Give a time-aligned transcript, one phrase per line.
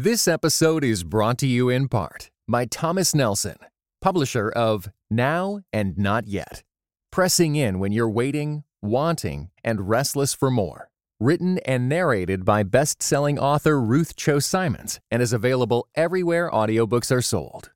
[0.00, 3.56] This episode is brought to you in part by Thomas Nelson,
[4.00, 6.62] publisher of Now and Not Yet.
[7.10, 10.88] Pressing in when you're waiting, wanting, and restless for more.
[11.18, 17.10] Written and narrated by best selling author Ruth Chou Simons and is available everywhere audiobooks
[17.10, 17.72] are sold.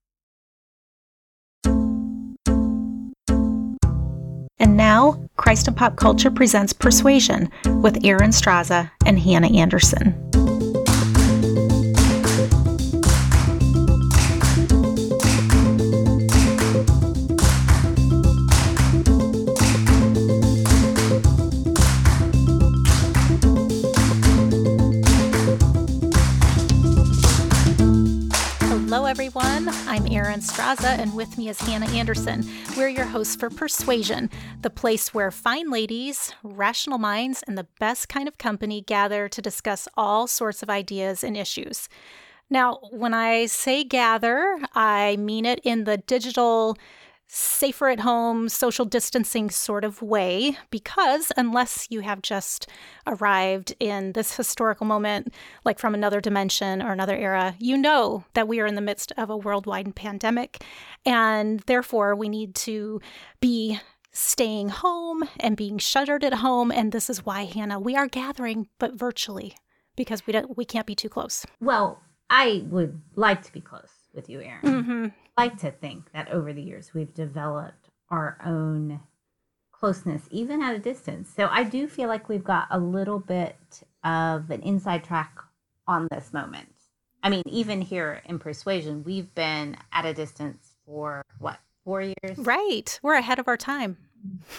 [4.60, 7.50] And now, Christ and Pop Culture presents Persuasion
[7.82, 10.31] with Erin Straza and Hannah Anderson.
[30.32, 32.48] I'm Straza, and with me is Hannah Anderson.
[32.74, 34.30] We're your hosts for Persuasion,
[34.62, 39.42] the place where fine ladies, rational minds, and the best kind of company gather to
[39.42, 41.90] discuss all sorts of ideas and issues.
[42.48, 46.78] Now, when I say gather, I mean it in the digital
[47.34, 52.68] safer at home, social distancing sort of way, because unless you have just
[53.06, 55.32] arrived in this historical moment,
[55.64, 59.12] like from another dimension or another era, you know that we are in the midst
[59.16, 60.62] of a worldwide pandemic.
[61.06, 63.00] And therefore, we need to
[63.40, 63.80] be
[64.10, 66.70] staying home and being shuttered at home.
[66.70, 69.56] And this is why, Hannah, we are gathering, but virtually,
[69.96, 71.46] because we don't we can't be too close.
[71.60, 74.60] Well, I would like to be close with you, Erin.
[74.62, 75.06] Mm-hmm.
[75.36, 79.00] Like to think that over the years we've developed our own
[79.72, 81.32] closeness, even at a distance.
[81.34, 85.38] So I do feel like we've got a little bit of an inside track
[85.88, 86.68] on this moment.
[87.22, 92.38] I mean, even here in Persuasion, we've been at a distance for what, four years?
[92.38, 92.98] Right.
[93.02, 93.96] We're ahead of our time.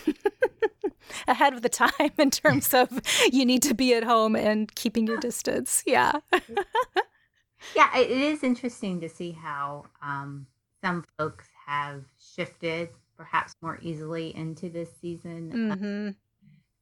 [1.27, 2.89] ahead of the time in terms of
[3.31, 5.83] you need to be at home and keeping your distance.
[5.85, 6.13] Yeah.
[7.75, 10.47] yeah, it is interesting to see how um,
[10.84, 12.03] some folks have
[12.36, 16.10] shifted perhaps more easily into this season, mm-hmm.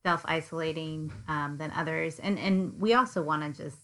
[0.03, 2.19] self isolating um, than others.
[2.19, 3.77] And, and we also want to just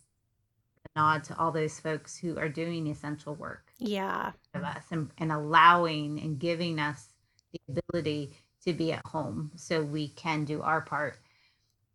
[0.96, 4.32] nod to all those folks who are doing essential work Yeah.
[4.56, 7.14] of us and, and allowing and giving us
[7.54, 8.34] the ability
[8.66, 11.20] to be at home so we can do our part.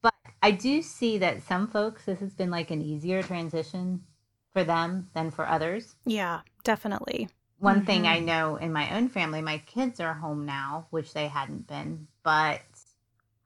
[0.01, 4.05] But I do see that some folks, this has been like an easier transition
[4.53, 5.97] for them than for others.
[6.07, 7.29] Yeah, definitely.
[7.63, 8.27] One thing I Mhm.
[8.27, 12.63] know in my own family, my kids are home now, which they hadn't been, but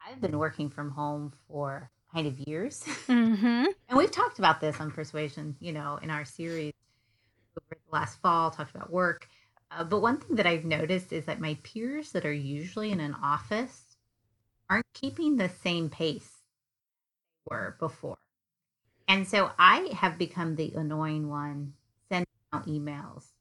[0.06, 2.84] I've been working from home for kind of years.
[3.08, 3.66] Mm-hmm.
[3.88, 6.72] And we've talked about this on Persuasion, you know, in our series
[7.56, 9.28] over the last fall, talked about work.
[9.70, 13.00] Uh, but one thing that I've noticed is that my peers that are usually in
[13.00, 13.96] an office
[14.70, 16.42] aren't keeping the same pace
[17.50, 18.18] they were before.
[19.08, 21.74] And so I have become the annoying one
[22.08, 23.35] sending out emails.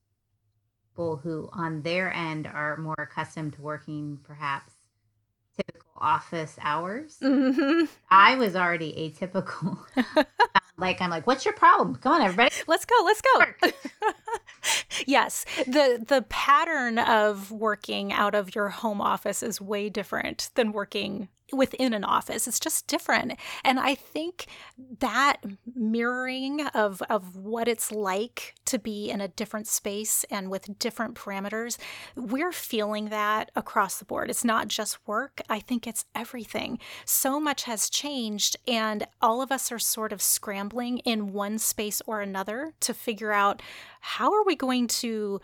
[0.95, 4.71] People who, on their end, are more accustomed to working perhaps
[5.57, 7.17] typical office hours.
[7.21, 7.83] Mm-hmm.
[8.09, 9.77] I was already atypical.
[10.77, 11.95] like I'm like, what's your problem?
[11.95, 12.55] Come on, everybody.
[12.67, 12.95] Let's go.
[13.03, 13.71] Let's go.
[15.05, 20.71] yes, the the pattern of working out of your home office is way different than
[20.71, 22.47] working within an office.
[22.47, 23.33] It's just different.
[23.63, 24.47] And I think
[24.99, 25.37] that
[25.75, 31.15] mirroring of of what it's like to be in a different space and with different
[31.15, 31.77] parameters,
[32.15, 34.29] we're feeling that across the board.
[34.29, 35.41] It's not just work.
[35.49, 36.79] I think it's everything.
[37.05, 42.01] So much has changed and all of us are sort of scrambling in one space
[42.05, 43.61] or another to figure out
[44.01, 45.41] how are we going to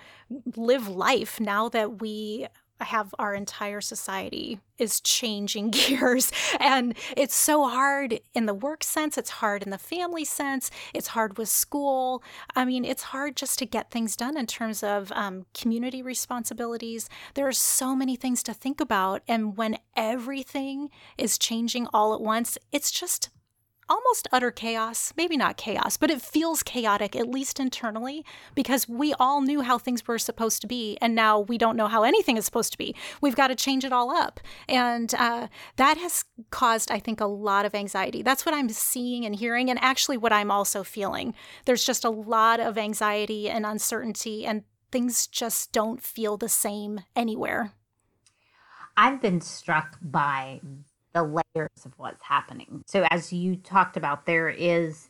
[0.55, 2.47] live life now that we
[2.83, 9.17] have our entire society is changing gears and it's so hard in the work sense
[9.17, 12.23] it's hard in the family sense it's hard with school.
[12.55, 17.09] I mean it's hard just to get things done in terms of um, community responsibilities.
[17.35, 22.21] There are so many things to think about and when everything is changing all at
[22.21, 23.29] once it's just
[23.91, 25.13] almost utter chaos.
[25.17, 28.25] Maybe not chaos, but it feels chaotic, at least internally,
[28.55, 31.87] because we all knew how things were supposed to be, and now we don't know
[31.87, 32.95] how anything is supposed to be.
[33.19, 34.39] We've got to change it all up.
[34.69, 38.21] And uh, that has caused, I think, a lot of anxiety.
[38.21, 41.33] That's what I'm seeing and hearing, and actually what I'm also feeling.
[41.65, 47.01] There's just a lot of anxiety and uncertainty, and things just don't feel the same
[47.13, 47.73] anywhere.
[48.95, 50.61] I've been struck by
[51.13, 52.83] the layers of what's happening.
[52.87, 55.09] So, as you talked about, there is,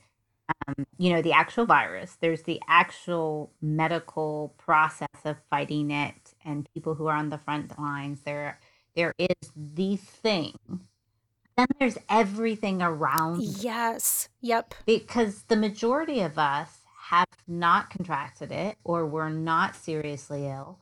[0.67, 6.67] um, you know, the actual virus, there's the actual medical process of fighting it, and
[6.73, 8.21] people who are on the front lines.
[8.21, 8.59] There,
[8.95, 10.55] there is the thing.
[11.57, 14.29] Then there's everything around Yes.
[14.41, 14.73] Yep.
[14.85, 20.79] because the majority of us have not contracted it or we're not seriously ill.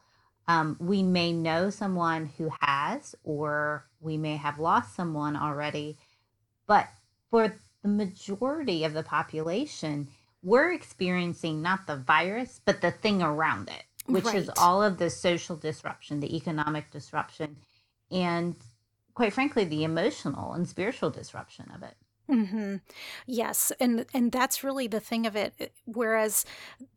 [0.49, 5.95] Um, we may know someone who has, or we may have lost someone already.
[6.65, 6.89] But
[7.29, 7.53] for
[7.83, 10.07] the majority of the population,
[10.41, 14.37] we're experiencing not the virus, but the thing around it, which right.
[14.37, 17.57] is all of the social disruption, the economic disruption,
[18.09, 18.55] and
[19.13, 21.95] quite frankly, the emotional and spiritual disruption of it.
[22.27, 22.75] Mm-hmm.
[23.27, 25.73] Yes, and and that's really the thing of it.
[25.85, 26.45] Whereas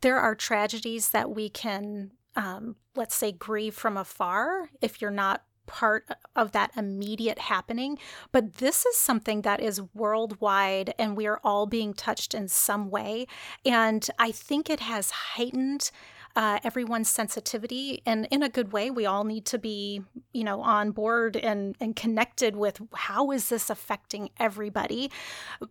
[0.01, 5.45] there are tragedies that we can, um, let's say, grieve from afar if you're not
[5.67, 7.99] part of that immediate happening.
[8.33, 12.91] But this is something that is worldwide, and we are all being touched in some
[12.91, 13.27] way.
[13.65, 15.91] And I think it has heightened
[16.37, 18.03] uh, everyone's sensitivity.
[18.07, 20.03] And in a good way we all need to be
[20.33, 25.11] you know on board and and connected with how is this affecting everybody.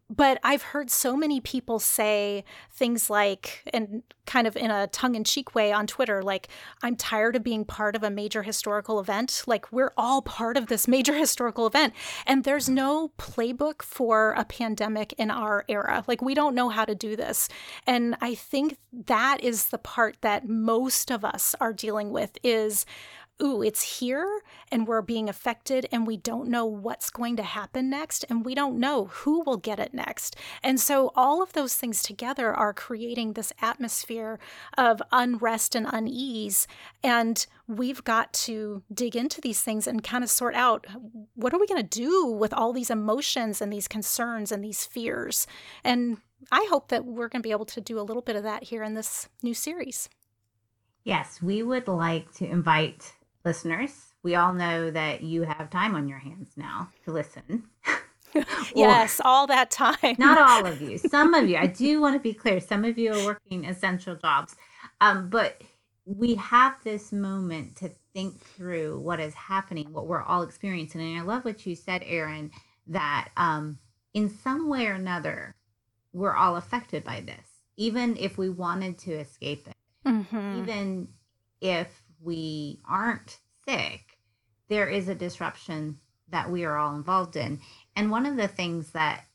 [0.09, 5.55] But i've heard so many people say things like and kind of in a tongue-in-cheek
[5.55, 6.47] way on twitter like
[6.83, 9.43] i'm tired of being part of a major historical event.
[9.47, 11.93] Like we're all part of this major historical event.
[12.25, 16.03] And there's no playbook for a pandemic in our era.
[16.07, 17.49] Like we don't know how to do this.
[17.87, 22.85] And i think that is the part that most of us are dealing with is
[23.41, 27.89] ooh, it's here and we're being affected and we don't know what's going to happen
[27.89, 30.35] next and we don't know who will get it next.
[30.63, 34.39] And so all of those things together are creating this atmosphere
[34.77, 36.67] of unrest and unease.
[37.03, 40.85] And we've got to dig into these things and kind of sort out
[41.33, 44.85] what are we going to do with all these emotions and these concerns and these
[44.85, 45.47] fears.
[45.83, 46.17] And
[46.51, 48.65] I hope that we're going to be able to do a little bit of that
[48.65, 50.09] here in this new series.
[51.03, 53.13] Yes, we would like to invite
[53.43, 54.13] listeners.
[54.23, 57.63] We all know that you have time on your hands now to listen.
[58.75, 60.15] yes, all that time.
[60.19, 60.97] not all of you.
[61.09, 61.57] Some of you.
[61.57, 62.59] I do want to be clear.
[62.59, 64.55] Some of you are working essential jobs.
[64.99, 65.61] Um, but
[66.05, 71.01] we have this moment to think through what is happening, what we're all experiencing.
[71.01, 72.51] And I love what you said, Erin,
[72.87, 73.79] that um,
[74.13, 75.55] in some way or another,
[76.13, 79.73] we're all affected by this, even if we wanted to escape it.
[80.05, 80.59] Mm-hmm.
[80.59, 81.07] Even
[81.59, 81.87] if
[82.21, 83.37] we aren't
[83.67, 84.17] sick,
[84.69, 85.99] there is a disruption
[86.29, 87.59] that we are all involved in.
[87.95, 89.25] And one of the things that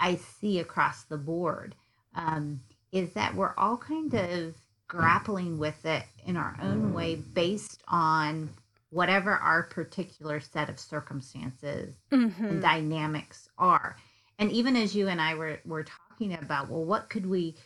[0.00, 1.74] I see across the board
[2.14, 2.60] um,
[2.90, 4.54] is that we're all kind of
[4.88, 8.50] grappling with it in our own way based on
[8.90, 12.44] whatever our particular set of circumstances mm-hmm.
[12.44, 13.96] and dynamics are.
[14.38, 17.56] And even as you and I were, were talking about, well, what could we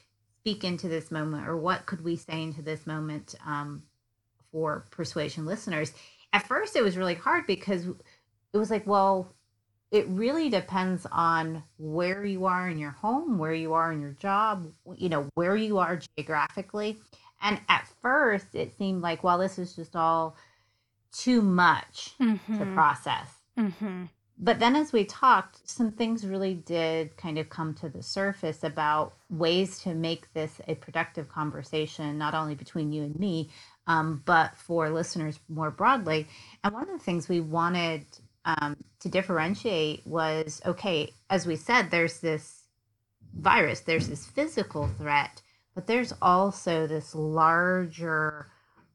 [0.46, 3.82] speak into this moment or what could we say into this moment um,
[4.52, 5.92] for persuasion listeners?
[6.32, 7.84] At first it was really hard because
[8.52, 9.34] it was like well
[9.90, 14.12] it really depends on where you are in your home where you are in your
[14.12, 16.96] job you know where you are geographically.
[17.42, 20.36] And at first it seemed like well this is just all
[21.10, 22.58] too much mm-hmm.
[22.58, 23.30] to process.
[23.58, 24.04] Mm-hmm
[24.38, 28.64] but then as we talked, some things really did kind of come to the surface
[28.64, 33.48] about ways to make this a productive conversation, not only between you and me,
[33.86, 36.26] um, but for listeners more broadly.
[36.62, 38.04] And one of the things we wanted
[38.44, 42.64] um, to differentiate was okay, as we said, there's this
[43.38, 45.40] virus, there's this physical threat,
[45.74, 48.48] but there's also this larger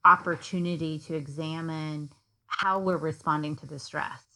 [0.05, 2.11] opportunity to examine
[2.45, 4.30] how we're responding to the stress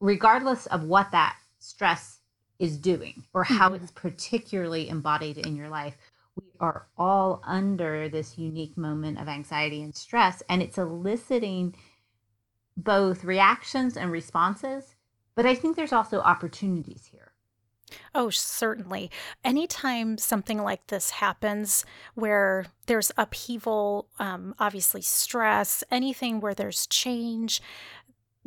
[0.00, 2.18] regardless of what that stress
[2.58, 3.82] is doing or how mm-hmm.
[3.82, 5.96] it's particularly embodied in your life,
[6.36, 11.74] we are all under this unique moment of anxiety and stress, and it's eliciting
[12.76, 14.94] both reactions and responses.
[15.34, 17.32] But I think there's also opportunities here.
[18.14, 19.10] Oh, certainly.
[19.44, 27.62] Anytime something like this happens where there's upheaval, um, obviously stress, anything where there's change,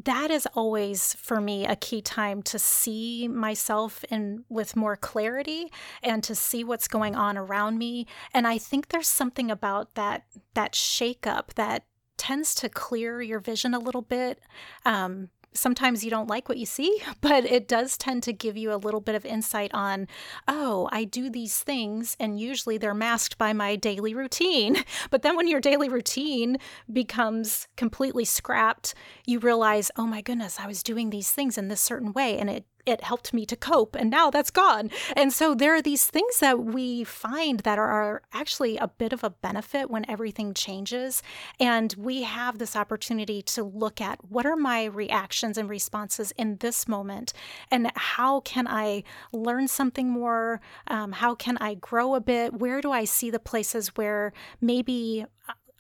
[0.03, 5.71] that is always for me a key time to see myself in with more clarity
[6.01, 8.07] and to see what's going on around me.
[8.33, 11.83] And i think there's something about that that shake up that
[12.17, 14.39] tends to clear your vision a little bit.
[14.86, 18.74] Um, sometimes you don't like what you see, but it does tend to give you
[18.74, 20.08] a little bit of insight on,
[20.48, 24.84] oh, I do these things, and usually they're masked by my daily routine.
[25.10, 26.58] But then when your daily routine
[26.91, 28.93] becomes completely scrapped,
[29.25, 32.50] you realize, oh my goodness, I was doing these things in this certain way, and
[32.50, 34.89] it it helped me to cope and now that's gone.
[35.15, 39.23] And so there are these things that we find that are actually a bit of
[39.23, 41.23] a benefit when everything changes.
[41.59, 46.57] And we have this opportunity to look at what are my reactions and responses in
[46.57, 47.33] this moment
[47.69, 50.61] and how can i learn something more?
[50.88, 52.53] Um, how can i grow a bit?
[52.53, 55.25] Where do i see the places where maybe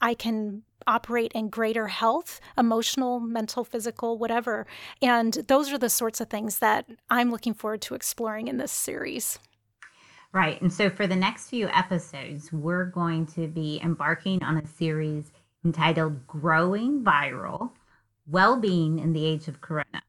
[0.01, 4.65] i can operate in greater health, emotional, mental, physical, whatever.
[5.01, 8.71] And those are the sorts of things that I'm looking forward to exploring in this
[8.71, 9.39] series.
[10.33, 10.61] Right.
[10.61, 15.31] And so for the next few episodes, we're going to be embarking on a series
[15.65, 17.71] entitled Growing Viral
[18.27, 20.01] Well Being in the Age of Corona.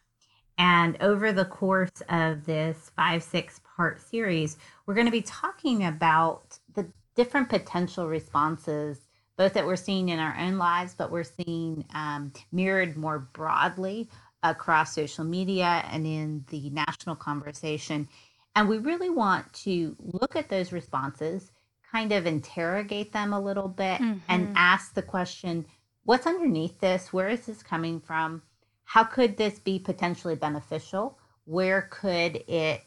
[0.59, 5.87] And over the course of this five, six part series, we're going to be talking
[5.87, 6.87] about the
[7.17, 9.01] different potential responses
[9.37, 14.09] both that we're seeing in our own lives, but we're seeing um, mirrored more broadly
[14.43, 18.09] across social media and in the national conversation.
[18.55, 21.51] And we really want to look at those responses,
[21.91, 24.19] kind of interrogate them a little bit, mm-hmm.
[24.29, 25.65] and ask the question
[26.05, 27.13] what's underneath this?
[27.13, 28.43] Where is this coming from?
[28.85, 31.19] How could this be potentially beneficial?
[31.45, 32.83] Where could it,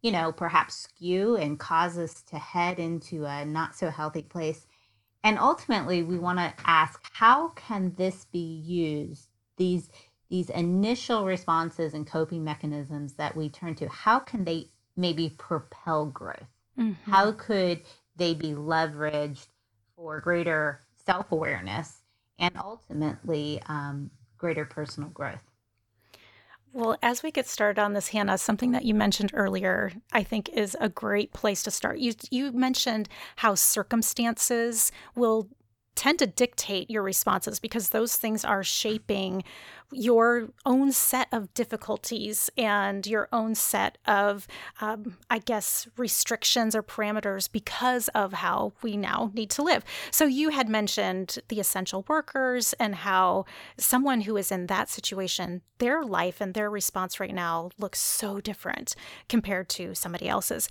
[0.00, 4.66] you know, perhaps skew and cause us to head into a not so healthy place?
[5.24, 9.90] And ultimately we want to ask how can this be used these
[10.28, 13.88] these initial responses and coping mechanisms that we turn to?
[13.88, 16.48] How can they maybe propel growth?
[16.78, 17.10] Mm-hmm.
[17.10, 17.82] how could
[18.16, 19.48] they be leveraged
[19.94, 22.00] for greater self-awareness
[22.38, 25.42] and ultimately um, greater personal growth
[26.72, 30.48] well, as we get started on this, Hannah, something that you mentioned earlier, I think
[30.50, 31.98] is a great place to start.
[31.98, 35.48] You you mentioned how circumstances will
[35.94, 39.44] tend to dictate your responses because those things are shaping
[39.92, 44.48] your own set of difficulties and your own set of,
[44.80, 49.84] um, I guess, restrictions or parameters because of how we now need to live.
[50.10, 53.44] So, you had mentioned the essential workers and how
[53.76, 58.40] someone who is in that situation, their life and their response right now looks so
[58.40, 58.94] different
[59.28, 60.68] compared to somebody else's.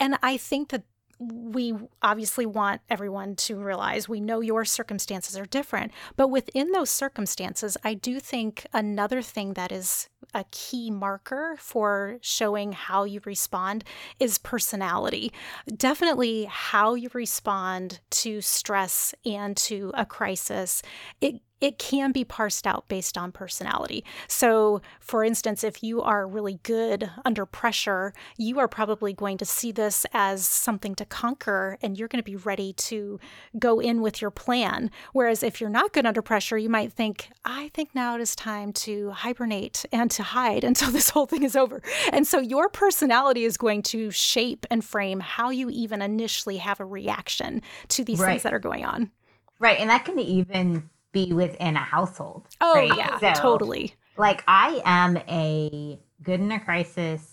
[0.00, 0.82] And I think that
[1.18, 6.90] we obviously want everyone to realize we know your circumstances are different, but within those
[6.90, 13.20] circumstances, I do think another thing that is a key marker for showing how you
[13.24, 13.84] respond
[14.18, 15.32] is personality.
[15.76, 20.82] Definitely how you respond to stress and to a crisis.
[21.20, 24.04] It it can be parsed out based on personality.
[24.28, 29.46] So, for instance, if you are really good under pressure, you are probably going to
[29.46, 33.18] see this as something to conquer and you're going to be ready to
[33.58, 34.90] go in with your plan.
[35.14, 38.36] Whereas if you're not good under pressure, you might think, I think now it is
[38.36, 41.80] time to hibernate and to hide until this whole thing is over.
[42.12, 46.78] And so your personality is going to shape and frame how you even initially have
[46.78, 48.32] a reaction to these right.
[48.32, 49.10] things that are going on.
[49.58, 49.78] Right.
[49.78, 52.46] And that can even be within a household.
[52.60, 52.94] Oh, right?
[52.94, 53.94] yeah, so, totally.
[54.18, 57.30] Like, I am a good in a crisis.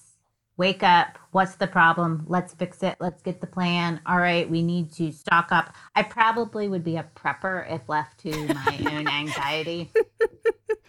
[0.55, 1.19] Wake up.
[1.31, 2.25] What's the problem?
[2.27, 2.95] Let's fix it.
[3.01, 3.99] Let's get the plan.
[4.05, 5.75] All right, we need to stock up.
[5.95, 9.91] I probably would be a prepper if left to my own anxiety.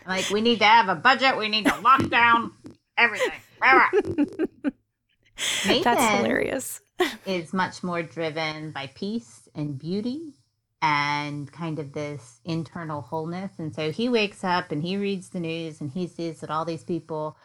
[0.07, 1.37] like, we need to have a budget.
[1.37, 2.53] We need to lock down
[2.97, 3.33] everything.
[5.67, 6.81] Nathan That's hilarious.
[7.27, 10.35] is much more driven by peace and beauty
[10.83, 13.53] and kind of this internal wholeness.
[13.59, 16.65] And so he wakes up and he reads the news and he sees that all
[16.65, 17.37] these people,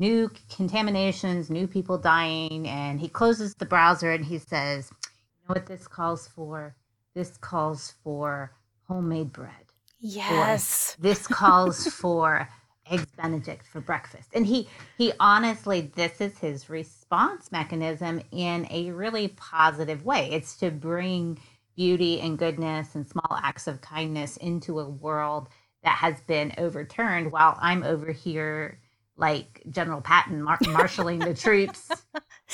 [0.00, 5.54] new contaminations, new people dying, and he closes the browser and he says, You know
[5.54, 6.74] what this calls for?
[7.14, 8.52] This calls for
[8.88, 9.52] homemade bread.
[10.00, 10.96] Yes.
[10.98, 12.48] Or this calls for
[12.90, 14.68] eggs benedict for breakfast and he
[14.98, 21.38] he honestly this is his response mechanism in a really positive way it's to bring
[21.80, 25.48] beauty and goodness and small acts of kindness into a world
[25.82, 28.82] that has been overturned while I'm over here
[29.20, 31.90] like General Patton mar- marshaling the troops.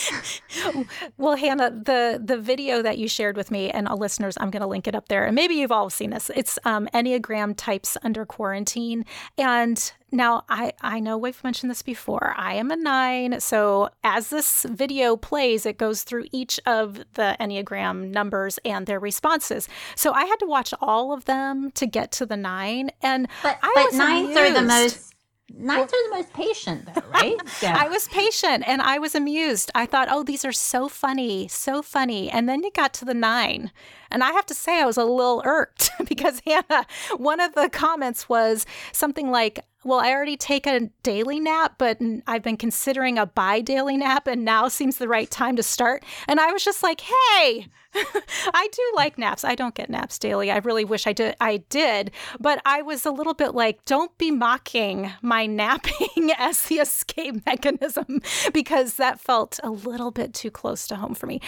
[1.17, 4.67] well, Hannah, the the video that you shared with me and listeners, I'm going to
[4.67, 6.31] link it up there, and maybe you've all seen this.
[6.35, 9.05] It's um, Enneagram types under quarantine,
[9.39, 12.35] and now I I know we've mentioned this before.
[12.37, 17.37] I am a nine, so as this video plays, it goes through each of the
[17.41, 19.69] Enneagram numbers and their responses.
[19.95, 23.59] So I had to watch all of them to get to the nine, and but,
[23.63, 24.39] I but nines amused.
[24.39, 25.16] are the most
[25.55, 27.37] Nines are the most patient, though, right?
[27.49, 27.67] So.
[27.71, 29.71] I was patient and I was amused.
[29.75, 32.29] I thought, oh, these are so funny, so funny.
[32.31, 33.71] And then you got to the nine.
[34.11, 36.87] And I have to say, I was a little irked because Hannah,
[37.17, 41.99] one of the comments was something like, well, I already take a daily nap, but
[42.27, 46.03] I've been considering a bi daily nap, and now seems the right time to start.
[46.27, 47.69] And I was just like, hey,
[48.55, 49.45] I do like naps.
[49.45, 50.51] I don't get naps daily.
[50.51, 51.37] I really wish I did.
[51.41, 56.63] I did, but I was a little bit like, don't be mocking my napping as
[56.65, 58.21] the escape mechanism
[58.53, 61.41] because that felt a little bit too close to home for me.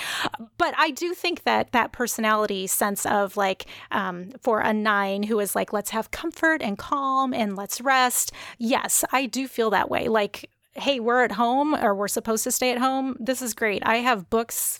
[0.56, 5.38] But I do think that that personality sense of like um, for a nine who
[5.40, 8.32] is like, let's have comfort and calm and let's rest.
[8.58, 10.08] Yes, I do feel that way.
[10.08, 13.16] Like hey, we're at home or we're supposed to stay at home.
[13.18, 13.82] This is great.
[13.84, 14.78] I have books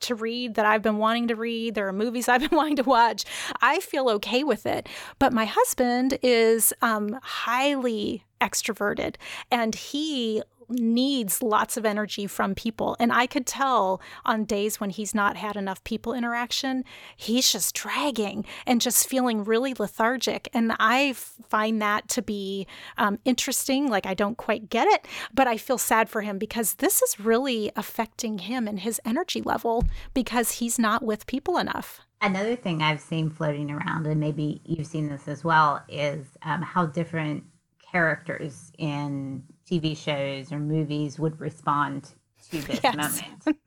[0.00, 1.74] to read that I've been wanting to read.
[1.74, 3.24] There are movies I've been wanting to watch.
[3.60, 4.88] I feel okay with it.
[5.18, 9.16] But my husband is um, highly extroverted
[9.50, 12.96] and he needs lots of energy from people.
[12.98, 16.84] And I could tell on days when he's not had enough people interaction,
[17.16, 20.48] he's just dragging and just feeling really lethargic.
[20.52, 22.66] And I find that to be
[22.98, 23.88] um, interesting.
[23.88, 27.20] Like, I don't quite get it, but I feel sad for him because this is
[27.20, 32.00] really affecting him and his energy level because he's not with people enough.
[32.20, 36.62] Another thing I've seen floating around, and maybe you've seen this as well, is um,
[36.62, 37.44] how different
[37.92, 42.10] characters in TV shows or movies would respond
[42.50, 42.94] to this yes.
[42.96, 43.58] moment.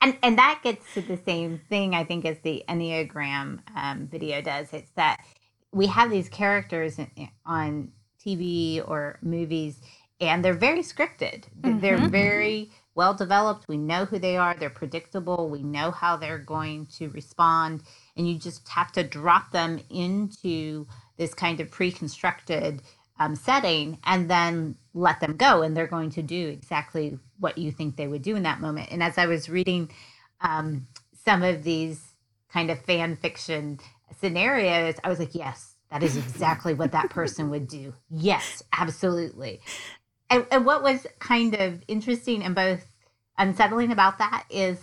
[0.00, 4.40] and and that gets to the same thing I think as the Enneagram um, video
[4.40, 4.72] does.
[4.72, 5.24] It's that
[5.72, 6.98] we have these characters
[7.44, 7.92] on
[8.24, 9.80] TV or movies,
[10.20, 11.44] and they're very scripted.
[11.60, 11.80] Mm-hmm.
[11.80, 13.66] They're very well developed.
[13.68, 14.54] We know who they are.
[14.54, 15.50] They're predictable.
[15.50, 17.82] We know how they're going to respond,
[18.16, 22.82] and you just have to drop them into this kind of pre-constructed
[23.18, 25.62] um, setting and then let them go.
[25.62, 28.88] And they're going to do exactly what you think they would do in that moment.
[28.90, 29.90] And as i was reading
[30.40, 30.86] um,
[31.24, 32.02] some of these
[32.50, 33.80] kind of fan fiction
[34.20, 37.94] scenarios i was like yes that is exactly what that person would do.
[38.10, 39.60] Yes absolutely.
[40.28, 42.84] And, and what was kind of interesting and both
[43.38, 44.78] unsettling about that is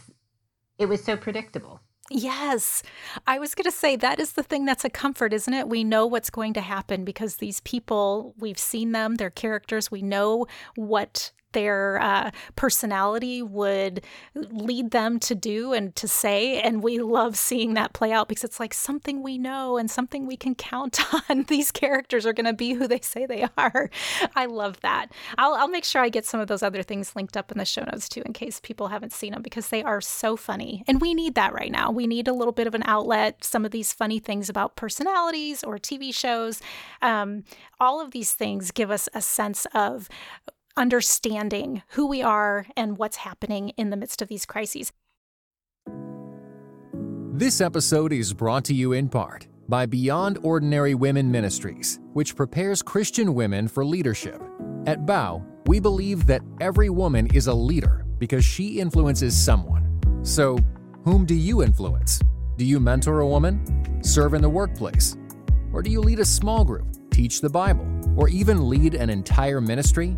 [0.78, 1.82] it was so predictable
[2.16, 2.84] Yes.
[3.26, 5.68] I was going to say that is the thing that's a comfort, isn't it?
[5.68, 10.04] We know what's going to happen because these people, we've seen them, their characters, we
[10.04, 14.04] know what their uh, personality would
[14.36, 16.62] lead them to do and to say.
[16.62, 20.26] And we love seeing that play out because it's like something we know and something
[20.26, 21.00] we can count
[21.30, 21.44] on.
[21.44, 23.90] These characters are going to be who they say they are.
[24.36, 25.08] I love that.
[25.38, 27.66] I'll, I'll make sure I get some of those other things linked up in the
[27.66, 30.84] show notes too, in case people haven't seen them because they are so funny.
[30.88, 31.92] And we need that right now.
[31.92, 35.64] We need a little bit of an outlet, some of these funny things about personalities
[35.64, 36.62] or TV shows.
[37.02, 37.44] Um,
[37.80, 40.10] all of these things give us a sense of
[40.76, 44.92] understanding who we are and what's happening in the midst of these crises.
[47.36, 52.82] This episode is brought to you in part by Beyond Ordinary Women Ministries, which prepares
[52.82, 54.42] Christian women for leadership.
[54.86, 60.00] At Bow, we believe that every woman is a leader because she influences someone.
[60.24, 60.58] So,
[61.04, 62.20] whom do you influence?
[62.58, 64.02] Do you mentor a woman?
[64.04, 65.18] Serve in the workplace?
[65.72, 69.60] Or do you lead a small group, teach the Bible, or even lead an entire
[69.60, 70.18] ministry?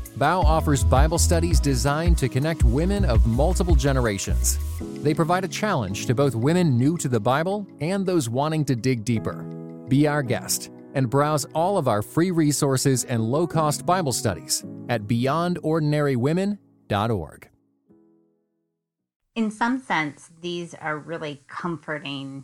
[0.17, 4.59] Bow offers Bible studies designed to connect women of multiple generations.
[5.03, 8.75] They provide a challenge to both women new to the Bible and those wanting to
[8.75, 9.43] dig deeper.
[9.87, 14.65] Be our guest and browse all of our free resources and low cost Bible studies
[14.89, 17.47] at beyondordinarywomen.org.
[19.33, 22.43] In some sense, these are really comforting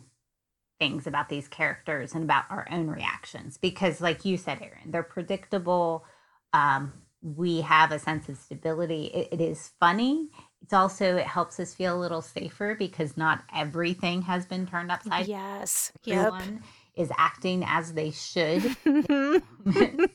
[0.78, 5.02] things about these characters and about our own reactions because, like you said, Erin, they're
[5.02, 6.06] predictable.
[6.54, 9.06] Um, we have a sense of stability.
[9.06, 10.28] It, it is funny.
[10.62, 14.90] It's also it helps us feel a little safer because not everything has been turned
[14.90, 15.26] upside.
[15.26, 15.92] Yes.
[16.06, 16.62] Everyone yep.
[16.94, 18.76] is acting as they should.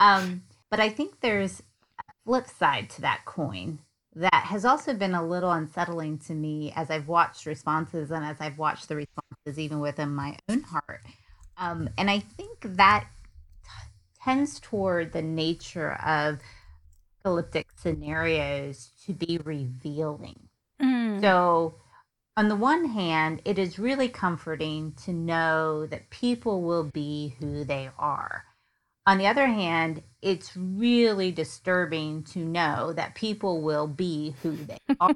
[0.00, 1.62] um, but I think there's
[1.98, 3.78] a flip side to that coin
[4.16, 8.36] that has also been a little unsettling to me as I've watched responses and as
[8.40, 11.00] I've watched the responses even within my own heart.
[11.56, 13.06] Um, and I think that
[14.24, 16.38] tends toward the nature of
[17.20, 20.48] apocalyptic scenarios to be revealing.
[20.80, 21.20] Mm.
[21.20, 21.74] So,
[22.36, 27.64] on the one hand, it is really comforting to know that people will be who
[27.64, 28.44] they are.
[29.06, 34.78] On the other hand, it's really disturbing to know that people will be who they
[35.00, 35.14] are.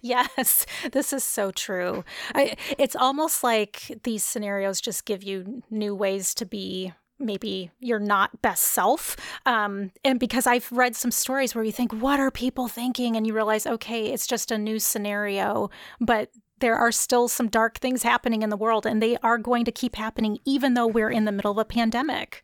[0.00, 2.04] yes, this is so true.
[2.34, 7.98] I, it's almost like these scenarios just give you new ways to be maybe your
[7.98, 9.16] not best self.
[9.44, 13.16] Um, and because I've read some stories where you think, what are people thinking?
[13.16, 17.78] And you realize, okay, it's just a new scenario, but there are still some dark
[17.78, 21.10] things happening in the world and they are going to keep happening even though we're
[21.10, 22.42] in the middle of a pandemic.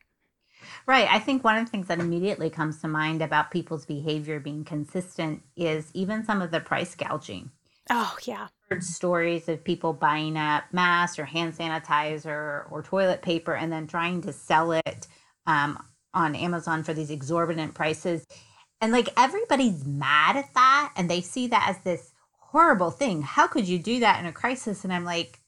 [0.87, 1.09] Right.
[1.11, 4.65] I think one of the things that immediately comes to mind about people's behavior being
[4.65, 7.51] consistent is even some of the price gouging.
[7.95, 8.49] Oh, yeah.
[8.71, 13.87] Heard stories of people buying up masks or hand sanitizer or toilet paper and then
[13.87, 15.07] trying to sell it
[15.47, 15.79] um,
[16.15, 18.25] on Amazon for these exorbitant prices.
[18.81, 23.21] And like everybody's mad at that and they see that as this horrible thing.
[23.21, 24.85] How could you do that in a crisis?
[24.85, 25.41] And I'm like,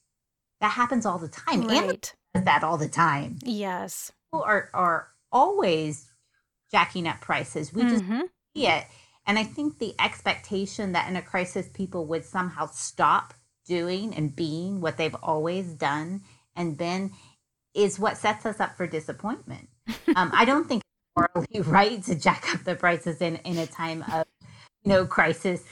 [0.61, 1.63] that happens all the time.
[1.63, 1.79] Right.
[1.79, 1.99] Amazon
[2.35, 3.39] does that all the time.
[3.43, 4.13] Yes.
[4.31, 6.11] People are, are always
[6.71, 7.73] jacking up prices.
[7.73, 8.21] We just mm-hmm.
[8.55, 8.85] see it.
[9.27, 13.35] And I think the expectation that in a crisis people would somehow stop
[13.67, 16.23] doing and being what they've always done
[16.55, 17.13] and been
[17.75, 19.69] is what sets us up for disappointment.
[20.17, 23.67] Um, I don't think it's morally right to jack up the prices in, in a
[23.67, 24.27] time of
[24.85, 25.65] you know crisis.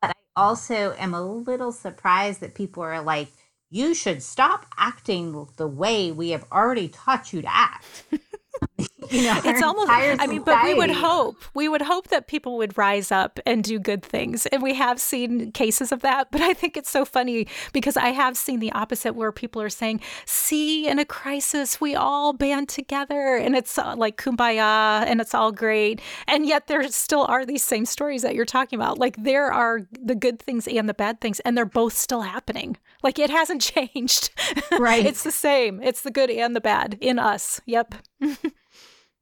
[0.00, 3.28] But I also am a little surprised that people are like,
[3.68, 8.04] you should stop acting the way we have already taught you to act.
[9.10, 12.56] you know, it's almost i mean but we would hope we would hope that people
[12.56, 14.46] would rise up and do good things.
[14.46, 18.08] And we have seen cases of that but i think it's so funny because i
[18.08, 22.68] have seen the opposite where people are saying see in a crisis we all band
[22.68, 26.00] together and it's uh, like kumbaya and it's all great.
[26.26, 28.98] And yet there still are these same stories that you're talking about.
[28.98, 32.76] Like there are the good things and the bad things and they're both still happening.
[33.02, 34.30] Like it hasn't changed.
[34.78, 35.04] Right.
[35.04, 35.82] It's the same.
[35.82, 37.60] It's the good and the bad in us.
[37.66, 37.94] Yep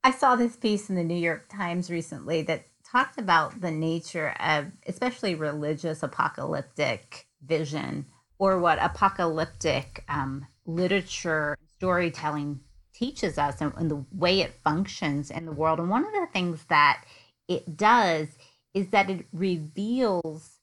[0.09, 4.35] I saw this piece in the New York Times recently that talked about the nature
[4.41, 8.07] of especially religious apocalyptic vision
[8.39, 12.61] or what apocalyptic um, literature storytelling
[12.95, 15.79] teaches us and, and the way it functions in the world.
[15.79, 17.05] And one of the things that
[17.47, 18.29] it does
[18.73, 20.55] is that it reveals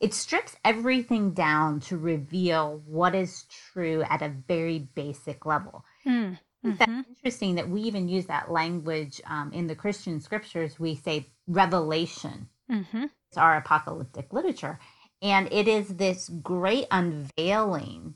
[0.00, 5.84] it strips everything down to reveal what is true at a very basic level.
[6.06, 6.38] Mm.
[6.64, 6.76] Mm-hmm.
[6.78, 10.78] That's interesting that we even use that language um, in the Christian scriptures.
[10.78, 12.48] We say revelation.
[12.70, 13.06] Mm-hmm.
[13.28, 14.78] It's our apocalyptic literature.
[15.20, 18.14] And it is this great unveiling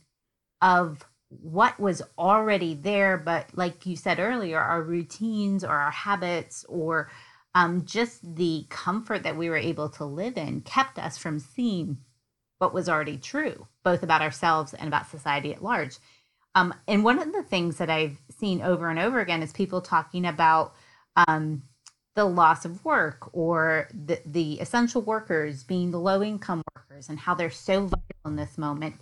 [0.60, 6.64] of what was already there, but like you said earlier, our routines or our habits
[6.68, 7.10] or
[7.54, 11.98] um, just the comfort that we were able to live in kept us from seeing
[12.58, 15.96] what was already true, both about ourselves and about society at large.
[16.56, 19.82] Um, and one of the things that I've seen over and over again is people
[19.82, 20.72] talking about
[21.14, 21.62] um,
[22.14, 27.18] the loss of work or the, the essential workers being the low income workers and
[27.18, 28.94] how they're so vital in this moment.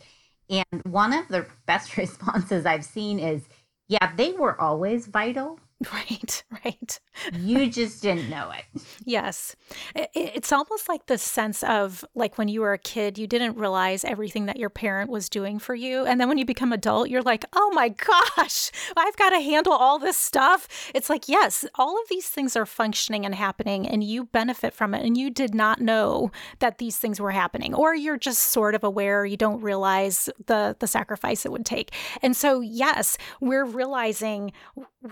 [0.51, 3.45] And one of the best responses I've seen is,
[3.87, 5.61] yeah, they were always vital,
[5.93, 7.01] Right, right.
[7.33, 8.65] You just didn't know it.
[9.05, 9.55] yes.
[9.95, 14.05] It's almost like the sense of like when you were a kid, you didn't realize
[14.05, 16.05] everything that your parent was doing for you.
[16.05, 19.73] And then when you become adult, you're like, oh my gosh, I've got to handle
[19.73, 20.91] all this stuff.
[20.95, 24.95] It's like, yes, all of these things are functioning and happening, and you benefit from
[24.95, 25.05] it.
[25.05, 28.85] And you did not know that these things were happening, or you're just sort of
[28.85, 31.93] aware, you don't realize the, the sacrifice it would take.
[32.23, 34.53] And so, yes, we're realizing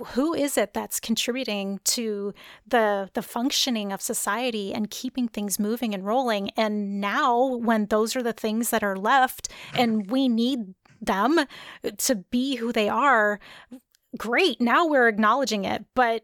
[0.08, 2.32] who is it that's contributing to
[2.66, 8.16] the the functioning of society and keeping things moving and rolling and now when those
[8.16, 11.40] are the things that are left and we need them
[11.98, 13.38] to be who they are
[14.16, 16.22] great now we're acknowledging it but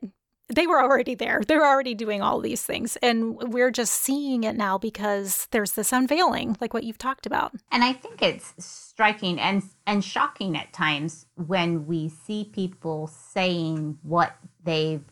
[0.48, 1.42] they were already there.
[1.46, 2.96] They're already doing all these things.
[3.02, 7.52] And we're just seeing it now because there's this unveiling, like what you've talked about.
[7.70, 13.96] And I think it's striking and and shocking at times when we see people saying
[14.02, 14.32] what
[14.64, 15.04] they've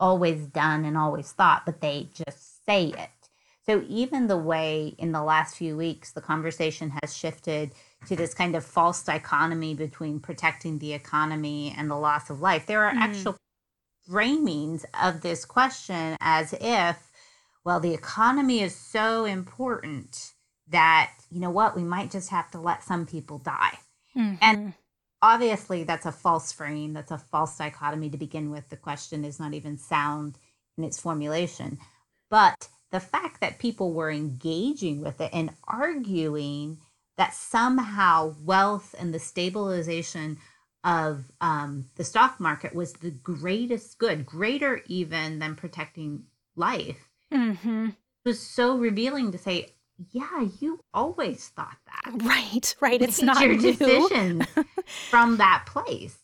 [0.00, 3.10] always done and always thought, but they just say it.
[3.66, 7.72] So even the way in the last few weeks the conversation has shifted
[8.06, 12.64] to this kind of false dichotomy between protecting the economy and the loss of life,
[12.64, 13.00] there are mm.
[13.00, 13.36] actual
[14.08, 17.10] framings of this question as if,
[17.66, 20.32] well, the economy is so important
[20.68, 23.78] that, you know what, we might just have to let some people die.
[24.16, 24.36] Mm-hmm.
[24.40, 24.72] And
[25.22, 26.92] obviously, that's a false frame.
[26.92, 28.68] That's a false dichotomy to begin with.
[28.68, 30.38] The question is not even sound
[30.76, 31.78] in its formulation.
[32.30, 36.78] But the fact that people were engaging with it and arguing
[37.16, 40.38] that somehow wealth and the stabilization
[40.84, 46.24] of um, the stock market was the greatest good, greater even than protecting
[46.54, 47.08] life.
[47.32, 47.90] Mm-hmm.
[48.24, 49.68] Was so revealing to say,
[50.10, 52.22] yeah, you always thought that.
[52.22, 53.00] Right, right.
[53.00, 53.72] It's not your new.
[53.72, 54.44] decisions
[55.10, 56.18] from that place.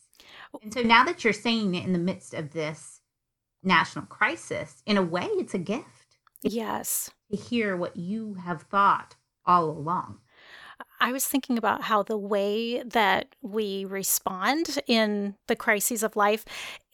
[0.55, 0.61] Oh.
[0.63, 3.01] And so now that you're saying it in the midst of this
[3.63, 5.87] national crisis, in a way, it's a gift
[6.43, 7.11] Yes.
[7.31, 9.15] to hear what you have thought
[9.47, 10.19] all along.
[11.01, 16.45] I was thinking about how the way that we respond in the crises of life,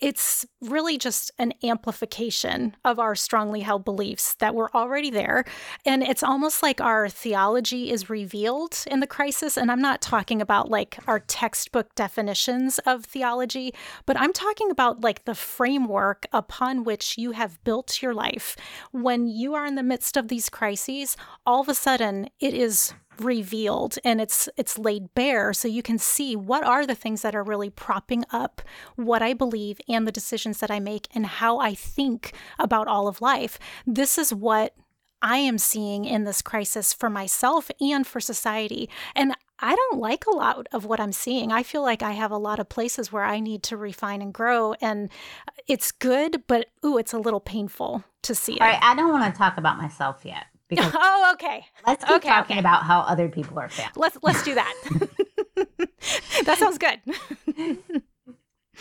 [0.01, 5.45] it's really just an amplification of our strongly held beliefs that were already there.
[5.85, 9.57] And it's almost like our theology is revealed in the crisis.
[9.57, 13.75] And I'm not talking about like our textbook definitions of theology,
[14.07, 18.57] but I'm talking about like the framework upon which you have built your life.
[18.93, 22.95] When you are in the midst of these crises, all of a sudden it is
[23.21, 27.35] revealed and it's it's laid bare so you can see what are the things that
[27.35, 28.63] are really propping up
[28.97, 33.09] what I believe and the decisions that I make and how I think about all
[33.09, 33.59] of life.
[33.87, 34.74] This is what
[35.20, 38.88] I am seeing in this crisis for myself and for society.
[39.14, 41.51] And I don't like a lot of what I'm seeing.
[41.51, 44.33] I feel like I have a lot of places where I need to refine and
[44.33, 44.74] grow.
[44.81, 45.11] And
[45.66, 48.61] it's good, but ooh, it's a little painful to see it.
[48.61, 51.66] All right, I don't want to talk about myself yet because oh, okay.
[51.87, 52.61] let's keep Okay, talking okay.
[52.61, 53.90] about how other people are feeling.
[53.96, 54.74] Let's let's do that.
[56.44, 57.01] that sounds good.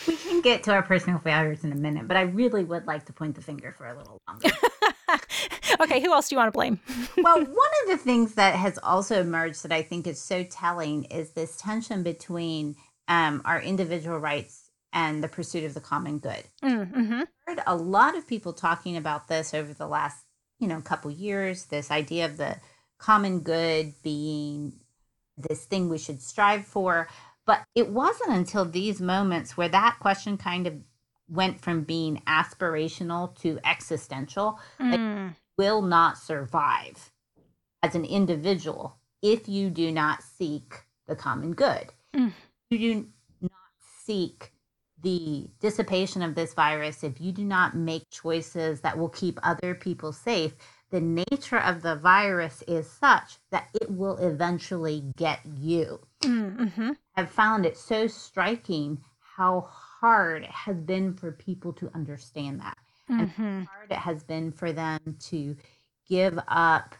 [0.05, 3.05] We can get to our personal failures in a minute, but I really would like
[3.05, 4.49] to point the finger for a little longer.
[5.81, 6.79] okay, who else do you want to blame?
[7.17, 11.05] well, one of the things that has also emerged that I think is so telling
[11.05, 12.75] is this tension between
[13.07, 16.43] um, our individual rights and the pursuit of the common good.
[16.63, 17.21] Mm-hmm.
[17.45, 20.25] heard a lot of people talking about this over the last,
[20.60, 21.65] you know, couple years.
[21.65, 22.57] This idea of the
[22.97, 24.73] common good being
[25.38, 27.07] this thing we should strive for,
[27.47, 30.75] but it wasn't until these moments where that question kind of
[31.29, 34.60] went from being aspirational to existential.
[34.79, 35.33] Mm.
[35.57, 37.12] Will not survive
[37.81, 41.91] as an individual if you do not seek the common good.
[42.15, 42.31] Mm.
[42.69, 43.07] You do
[43.41, 43.51] not
[44.05, 44.51] seek
[45.01, 49.75] the dissipation of this virus, if you do not make choices that will keep other
[49.75, 50.53] people safe,
[50.89, 55.99] the nature of the virus is such that it will eventually get you.
[56.23, 56.91] Mm-hmm.
[57.15, 62.77] I've found it so striking how hard it has been for people to understand that.
[63.10, 63.62] And Mm-hmm.
[63.63, 65.56] how hard it has been for them to
[66.08, 66.95] give up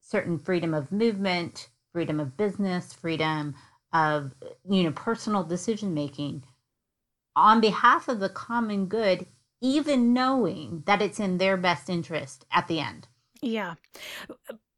[0.00, 3.54] certain freedom of movement, freedom of business, freedom
[3.92, 4.34] of
[4.68, 6.42] you know personal decision making
[7.36, 9.26] on behalf of the common good
[9.60, 13.06] even knowing that it's in their best interest at the end.
[13.40, 13.74] Yeah.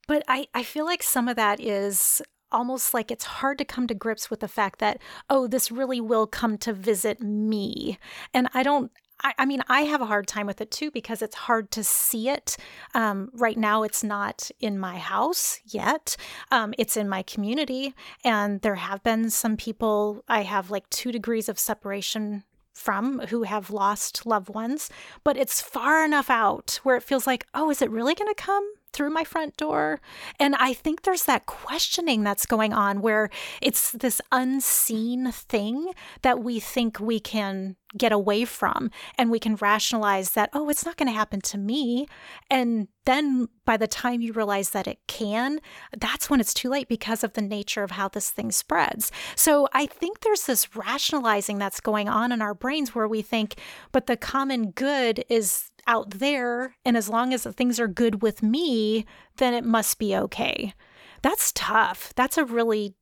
[0.06, 2.20] But I, I feel like some of that is
[2.54, 6.00] almost like it's hard to come to grips with the fact that, oh, this really
[6.00, 7.98] will come to visit me.
[8.32, 8.90] And I don't.
[9.22, 11.84] I, I mean, I have a hard time with it too because it's hard to
[11.84, 12.56] see it.
[12.94, 16.16] Um, right now, it's not in my house yet.
[16.50, 17.94] Um, it's in my community.
[18.24, 23.44] And there have been some people I have like two degrees of separation from who
[23.44, 24.90] have lost loved ones,
[25.22, 28.42] but it's far enough out where it feels like, oh, is it really going to
[28.42, 30.00] come through my front door?
[30.40, 33.28] And I think there's that questioning that's going on where
[33.60, 39.56] it's this unseen thing that we think we can get away from and we can
[39.56, 42.06] rationalize that, oh, it's not going to happen to me.
[42.50, 45.60] And then by the time you realize that it can,
[45.96, 49.12] that's when it's too late because of the nature of how this thing spreads.
[49.36, 53.60] So I think there's this rationalizing that's going on in our brains where we think,
[53.92, 56.76] but the common good is out there.
[56.84, 60.74] And as long as things are good with me, then it must be okay.
[61.22, 62.12] That's tough.
[62.16, 62.94] That's a really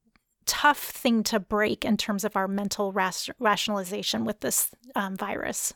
[0.47, 5.73] tough thing to break in terms of our mental ras- rationalization with this um, virus.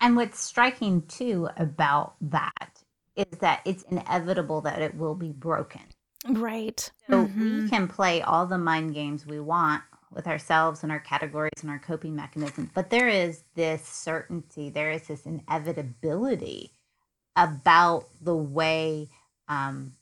[0.00, 2.82] And what's striking too about that
[3.16, 5.80] is that it's inevitable that it will be broken.
[6.28, 6.90] Right.
[7.08, 7.62] So Mhm.
[7.62, 11.70] we can play all the mind games we want with ourselves and our categories and
[11.70, 16.72] our coping mechanisms, but there is this certainty, there is this inevitability
[17.36, 19.08] about the way
[19.48, 19.92] um,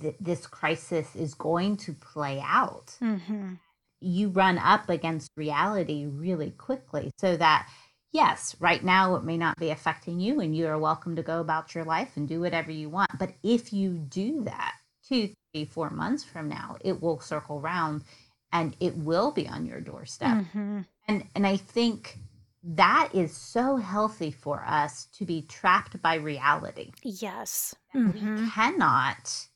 [0.00, 2.96] th- this crisis is going to play out.
[3.00, 3.58] Mhm.
[4.00, 7.68] You run up against reality really quickly so that.
[8.12, 11.38] Yes, right now it may not be affecting you, and you are welcome to go
[11.38, 13.16] about your life and do whatever you want.
[13.20, 14.74] But if you do that
[15.08, 18.02] two, three, four months from now, it will circle round
[18.52, 20.44] and it will be on your doorstep.
[20.54, 20.86] Mhm.
[21.08, 22.18] And and I think
[22.62, 26.92] that is so healthy for us to be trapped by reality.
[27.02, 27.74] Yes.
[27.94, 28.50] We Mhm.
[28.52, 29.46] cannot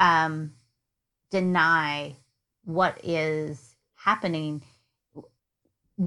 [0.00, 0.54] um,
[1.30, 2.16] deny
[2.64, 4.62] what is happening.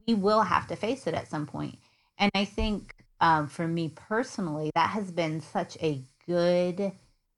[0.08, 1.77] we will have to face it at some point.
[2.17, 6.93] And I think um, for me personally, that has been such a good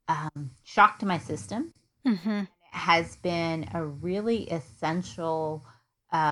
[0.08, 1.74] um, shock to my system.
[2.06, 2.44] Mm-hmm.
[2.74, 5.64] Has been a really essential,
[6.12, 6.32] uh,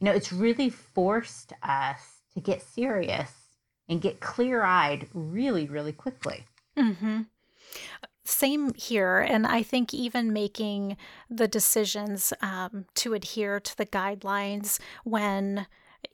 [0.00, 3.30] you know, it's really forced us to get serious
[3.88, 6.44] and get clear eyed really, really quickly.
[6.76, 7.22] Mm-hmm.
[8.24, 9.18] Same here.
[9.18, 10.96] And I think even making
[11.30, 15.66] the decisions um, to adhere to the guidelines when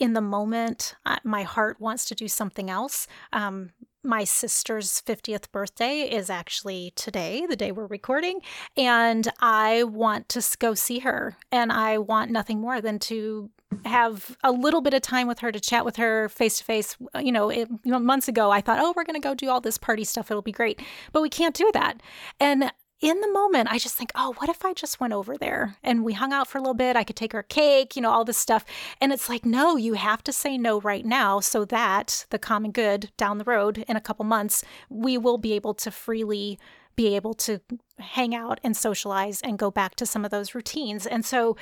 [0.03, 3.07] in the moment my heart wants to do something else.
[3.33, 3.71] Um,
[4.03, 8.41] my sister's 50th birthday is actually today, the day we're recording,
[8.77, 11.37] and I want to go see her.
[11.53, 13.49] And I want nothing more than to
[13.85, 16.97] have a little bit of time with her to chat with her face to face.
[17.21, 19.51] You know, it, you know, months ago I thought, oh, we're going to go do
[19.51, 20.33] all this party stuff.
[20.33, 20.83] It'll be great.
[21.13, 22.03] But we can't do that.
[22.41, 25.77] And in the moment, I just think, oh, what if I just went over there
[25.83, 26.97] and we hung out for a little bit?
[26.97, 28.65] I could take her cake, you know, all this stuff.
[29.01, 32.71] And it's like, no, you have to say no right now so that the common
[32.71, 36.59] good down the road in a couple months, we will be able to freely
[36.95, 37.61] be able to
[37.99, 41.07] hang out and socialize and go back to some of those routines.
[41.07, 41.57] And so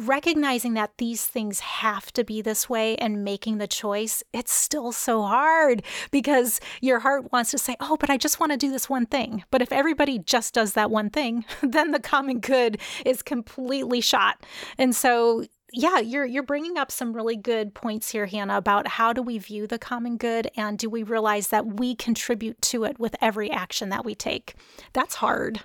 [0.00, 4.92] recognizing that these things have to be this way and making the choice, it's still
[4.92, 8.70] so hard because your heart wants to say, Oh, but I just want to do
[8.70, 9.44] this one thing.
[9.50, 14.44] But if everybody just does that one thing, then the common good is completely shot.
[14.78, 19.12] And so, yeah, you're you're bringing up some really good points here, Hannah, about how
[19.12, 22.98] do we view the common good and do we realize that we contribute to it
[22.98, 24.54] with every action that we take?
[24.92, 25.60] That's hard.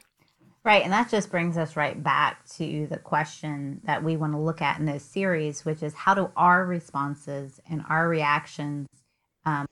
[0.66, 0.84] Right.
[0.84, 4.64] And that just brings us right back to the question that we want to look
[4.64, 8.88] at in this series, which is how do our responses and our reactions
[9.46, 9.68] um,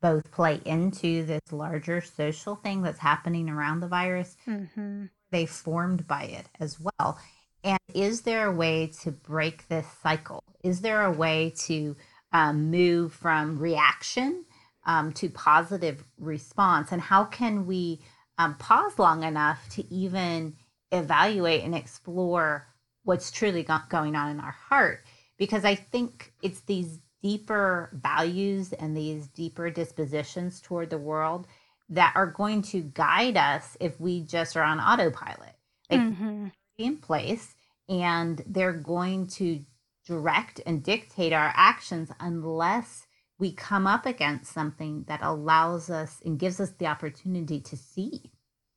[0.00, 4.38] both play into this larger social thing that's happening around the virus?
[4.46, 5.04] Mm-hmm.
[5.30, 7.18] They formed by it as well.
[7.62, 10.42] And is there a way to break this cycle?
[10.64, 11.96] Is there a way to
[12.32, 14.46] um, move from reaction
[14.86, 16.92] um, to positive response?
[16.92, 18.00] And how can we?
[18.40, 20.56] Um, pause long enough to even
[20.92, 22.66] evaluate and explore
[23.04, 25.04] what's truly going on in our heart.
[25.36, 31.46] Because I think it's these deeper values and these deeper dispositions toward the world
[31.90, 35.54] that are going to guide us if we just are on autopilot.
[35.90, 36.46] Like mm-hmm.
[36.78, 37.54] in place
[37.88, 39.60] and they're going to
[40.06, 43.06] direct and dictate our actions unless
[43.40, 48.30] we come up against something that allows us and gives us the opportunity to see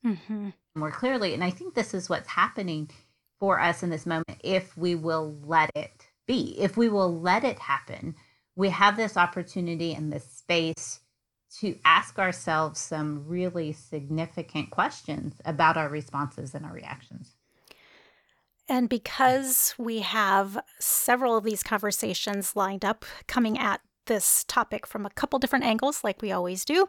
[0.03, 0.49] mm-hmm.
[0.73, 1.33] more clearly.
[1.33, 2.89] And I think this is what's happening
[3.39, 7.43] for us in this moment if we will let it be, if we will let
[7.43, 8.15] it happen.
[8.55, 11.01] We have this opportunity and this space
[11.59, 17.35] to ask ourselves some really significant questions about our responses and our reactions.
[18.69, 25.05] And because we have several of these conversations lined up coming at this topic from
[25.05, 26.87] a couple different angles, like we always do.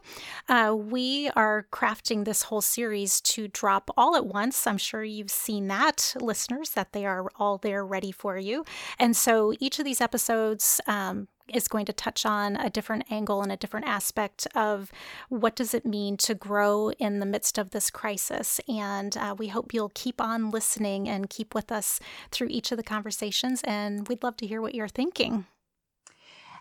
[0.48, 4.66] Uh, we are crafting this whole series to drop all at once.
[4.66, 8.64] I'm sure you've seen that, listeners, that they are all there ready for you.
[8.98, 13.42] And so each of these episodes, um, is going to touch on a different angle
[13.42, 14.90] and a different aspect of
[15.28, 19.48] what does it mean to grow in the midst of this crisis and uh, we
[19.48, 22.00] hope you'll keep on listening and keep with us
[22.30, 25.44] through each of the conversations and we'd love to hear what you're thinking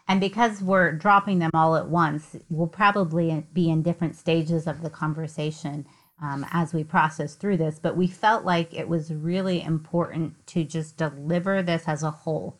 [0.07, 4.81] and because we're dropping them all at once, we'll probably be in different stages of
[4.81, 5.85] the conversation
[6.21, 7.79] um, as we process through this.
[7.79, 12.59] But we felt like it was really important to just deliver this as a whole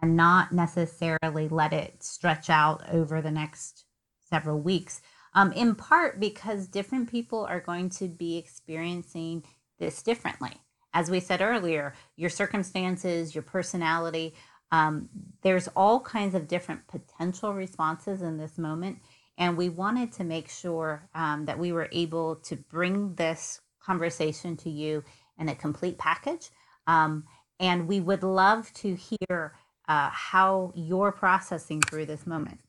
[0.00, 3.84] and not necessarily let it stretch out over the next
[4.24, 5.00] several weeks.
[5.34, 9.44] Um, in part because different people are going to be experiencing
[9.78, 10.52] this differently.
[10.94, 14.34] As we said earlier, your circumstances, your personality
[14.70, 15.08] um,
[15.42, 18.98] there's all kinds of different potential responses in this moment.
[19.38, 24.56] And we wanted to make sure um, that we were able to bring this conversation
[24.58, 25.04] to you
[25.38, 26.50] in a complete package.
[26.86, 27.24] Um,
[27.60, 29.54] and we would love to hear
[29.86, 32.60] uh, how you're processing through this moment.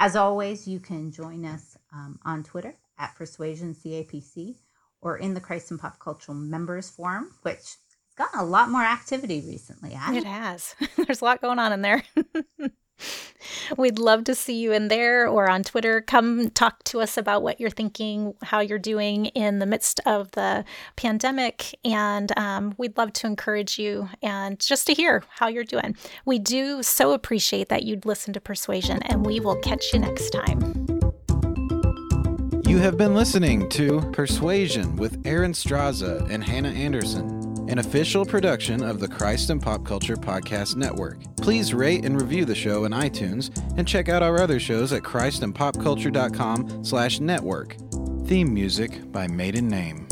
[0.00, 4.56] As always, you can join us um, on Twitter at Persuasion CAPC
[5.00, 7.76] or in the Christ and Pop Culture Members Forum, which
[8.16, 9.90] gotten a lot more activity recently.
[9.92, 10.74] It has.
[10.96, 12.02] There's a lot going on in there.
[13.76, 16.00] We'd love to see you in there or on Twitter.
[16.00, 20.30] Come talk to us about what you're thinking, how you're doing in the midst of
[20.32, 20.64] the
[20.96, 21.74] pandemic.
[21.84, 25.96] And um, we'd love to encourage you and just to hear how you're doing.
[26.24, 30.30] We do so appreciate that you'd listen to Persuasion, and we will catch you next
[30.30, 30.60] time.
[32.66, 37.43] You have been listening to Persuasion with Erin Straza and Hannah Anderson.
[37.68, 41.18] An official production of the Christ and Pop Culture Podcast Network.
[41.36, 45.02] Please rate and review the show in iTunes and check out our other shows at
[45.02, 47.76] christandpopculture.com slash network.
[48.26, 50.06] Theme music by Maiden Name.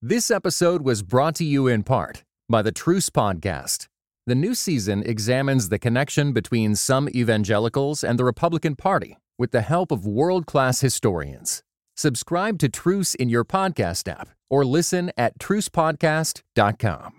[0.00, 3.88] This episode was brought to you in part by the Truce Podcast.
[4.26, 9.62] The new season examines the connection between some evangelicals and the Republican Party with the
[9.62, 11.62] help of world class historians.
[11.96, 17.17] Subscribe to Truce in your podcast app or listen at trucepodcast.com.